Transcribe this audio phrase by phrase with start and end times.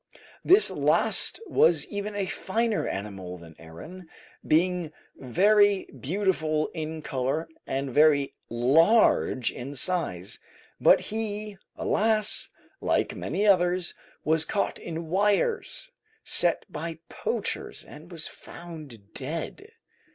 [0.43, 4.09] This last was even a finer animal than Aaron,
[4.43, 10.39] being very beautiful in colour and very large in size;
[10.79, 12.49] but he, alas!
[12.79, 13.93] like many others,
[14.23, 15.91] was caught in wires
[16.23, 19.69] set by poachers, and was found dead.